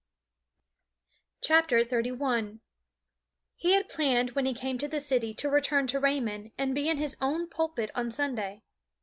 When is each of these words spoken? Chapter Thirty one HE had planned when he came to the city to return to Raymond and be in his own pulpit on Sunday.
Chapter 1.43 1.83
Thirty 1.83 2.11
one 2.11 2.61
HE 3.57 3.73
had 3.73 3.87
planned 3.87 4.31
when 4.31 4.47
he 4.47 4.53
came 4.55 4.79
to 4.79 4.87
the 4.87 4.99
city 4.99 5.31
to 5.35 5.47
return 5.47 5.85
to 5.85 5.99
Raymond 5.99 6.53
and 6.57 6.73
be 6.73 6.89
in 6.89 6.97
his 6.97 7.15
own 7.21 7.47
pulpit 7.47 7.91
on 7.93 8.09
Sunday. 8.09 8.63